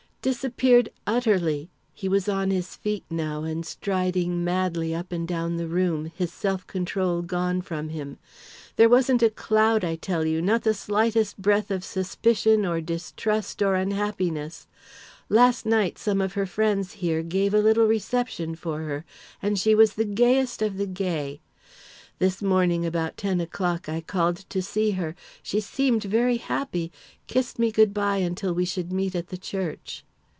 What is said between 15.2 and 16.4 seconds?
Last night, some of